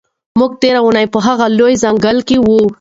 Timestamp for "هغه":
1.27-1.45